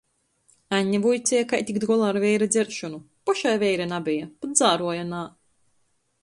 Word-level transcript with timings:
Anne 0.77 1.01
vuiceja, 1.01 1.41
kai 1.51 1.59
tikt 1.67 1.85
golā 1.91 2.07
ar 2.13 2.19
veira 2.23 2.47
dzeršonu. 2.55 3.03
Pošai 3.31 3.53
veira 3.65 3.87
nabeja, 3.93 4.31
pat 4.41 4.57
dzāruoja 4.57 5.07
nā. 5.13 5.23